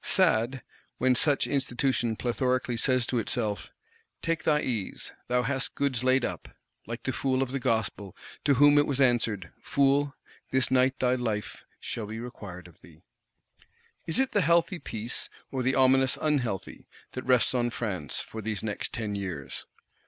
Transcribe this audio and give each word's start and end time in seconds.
Sad, 0.03 0.63
when 0.97 1.13
such 1.13 1.45
Institution 1.45 2.15
plethorically 2.15 2.75
says 2.75 3.05
to 3.05 3.19
itself, 3.19 3.71
Take 4.23 4.45
thy 4.45 4.61
ease, 4.61 5.11
thou 5.27 5.43
hast 5.43 5.75
goods 5.75 6.03
laid 6.03 6.25
up;—like 6.25 7.03
the 7.03 7.11
fool 7.13 7.43
of 7.43 7.51
the 7.51 7.59
Gospel, 7.59 8.15
to 8.43 8.55
whom 8.55 8.79
it 8.79 8.87
was 8.87 8.99
answered, 8.99 9.51
Fool, 9.61 10.15
this 10.49 10.71
night 10.71 10.97
thy 10.97 11.13
life 11.13 11.65
shall 11.79 12.07
be 12.07 12.19
required 12.19 12.67
of 12.67 12.81
thee! 12.81 13.03
Is 14.07 14.17
it 14.17 14.31
the 14.31 14.41
healthy 14.41 14.79
peace, 14.79 15.29
or 15.51 15.61
the 15.61 15.75
ominous 15.75 16.17
unhealthy, 16.19 16.87
that 17.11 17.21
rests 17.23 17.53
on 17.53 17.69
France, 17.69 18.21
for 18.21 18.41
these 18.41 18.63
next 18.63 18.91
Ten 18.93 19.13
Years? 19.13 19.67